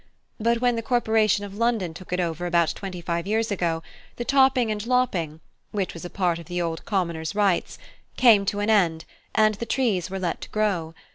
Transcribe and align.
But 0.39 0.61
when 0.61 0.75
the 0.75 0.81
Corporation 0.81 1.45
of 1.45 1.53
London 1.59 1.93
took 1.93 2.11
it 2.11 2.19
over 2.19 2.47
about 2.47 2.69
twenty 2.73 3.01
five 3.01 3.27
years 3.27 3.51
ago, 3.51 3.83
the 4.15 4.25
topping 4.25 4.71
and 4.71 4.83
lopping, 4.87 5.41
which 5.69 5.93
was 5.93 6.03
a 6.03 6.09
part 6.09 6.39
of 6.39 6.47
the 6.47 6.59
old 6.59 6.85
commoners' 6.85 7.35
rights, 7.35 7.77
came 8.17 8.43
to 8.47 8.61
an 8.61 8.71
end, 8.71 9.05
and 9.35 9.53
the 9.53 9.67
trees 9.67 10.09
were 10.09 10.17
let 10.17 10.41
to 10.41 10.49
grow. 10.49 10.95